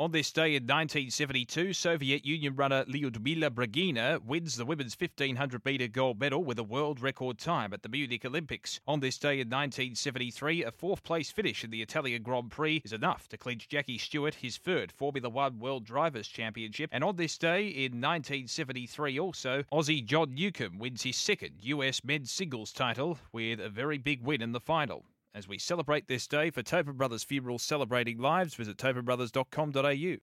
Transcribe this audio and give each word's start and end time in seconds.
On 0.00 0.12
this 0.12 0.32
day 0.32 0.56
in 0.56 0.62
1972, 0.62 1.74
Soviet 1.74 2.24
Union 2.24 2.56
runner 2.56 2.86
Lyudmila 2.86 3.50
Bragina 3.50 4.18
wins 4.24 4.56
the 4.56 4.64
women's 4.64 4.96
1500 4.98 5.62
metre 5.62 5.88
gold 5.88 6.18
medal 6.18 6.42
with 6.42 6.58
a 6.58 6.64
world 6.64 7.02
record 7.02 7.38
time 7.38 7.74
at 7.74 7.82
the 7.82 7.88
Munich 7.90 8.24
Olympics. 8.24 8.80
On 8.88 9.00
this 9.00 9.18
day 9.18 9.34
in 9.34 9.50
1973, 9.50 10.64
a 10.64 10.70
fourth 10.70 11.02
place 11.02 11.30
finish 11.30 11.64
in 11.64 11.70
the 11.70 11.82
Italian 11.82 12.22
Grand 12.22 12.50
Prix 12.50 12.80
is 12.82 12.94
enough 12.94 13.28
to 13.28 13.36
clinch 13.36 13.68
Jackie 13.68 13.98
Stewart 13.98 14.36
his 14.36 14.56
third 14.56 14.90
Formula 14.90 15.28
One 15.28 15.58
World 15.58 15.84
Drivers' 15.84 16.28
Championship. 16.28 16.88
And 16.94 17.04
on 17.04 17.16
this 17.16 17.36
day 17.36 17.66
in 17.66 18.00
1973, 18.00 19.20
also, 19.20 19.64
Aussie 19.70 20.02
John 20.02 20.34
Newcombe 20.34 20.78
wins 20.78 21.02
his 21.02 21.16
second 21.16 21.56
US 21.60 22.02
men's 22.04 22.30
singles 22.30 22.72
title 22.72 23.18
with 23.32 23.60
a 23.60 23.68
very 23.68 23.98
big 23.98 24.22
win 24.22 24.40
in 24.40 24.52
the 24.52 24.60
final. 24.60 25.04
As 25.32 25.46
we 25.46 25.58
celebrate 25.58 26.08
this 26.08 26.26
day 26.26 26.50
for 26.50 26.62
Tobin 26.62 26.94
Brothers 26.94 27.22
Funeral 27.22 27.60
Celebrating 27.60 28.18
Lives, 28.18 28.54
visit 28.54 28.76
tobinbrothers.com.au. 28.76 30.16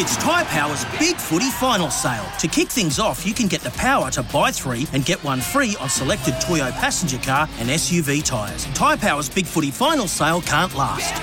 It's 0.00 0.16
Tyre 0.18 0.44
Power's 0.44 0.84
Big 0.98 1.16
Footy 1.16 1.50
Final 1.50 1.90
Sale. 1.90 2.26
To 2.40 2.46
kick 2.46 2.68
things 2.68 2.98
off, 2.98 3.26
you 3.26 3.32
can 3.32 3.48
get 3.48 3.62
the 3.62 3.70
power 3.70 4.10
to 4.10 4.22
buy 4.24 4.52
three 4.52 4.86
and 4.92 5.04
get 5.04 5.22
one 5.24 5.40
free 5.40 5.76
on 5.80 5.88
selected 5.88 6.34
Toyo 6.42 6.70
passenger 6.72 7.18
car 7.18 7.48
and 7.58 7.70
SUV 7.70 8.22
tyres. 8.22 8.66
Tyre 8.74 8.98
Power's 8.98 9.30
Big 9.30 9.46
Footy 9.46 9.70
Final 9.70 10.06
Sale 10.06 10.42
can't 10.42 10.74
last. 10.74 11.14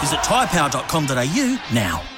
Visit 0.00 0.20
tyrepower.com.au 0.20 1.74
now. 1.74 2.15